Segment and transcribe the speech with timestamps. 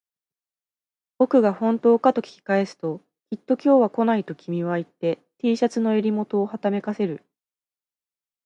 [1.19, 7.21] 僕が本当かと聞き返すと、きっと今日は来ないと君は言って、Ｔ シャツの襟元をはためかせる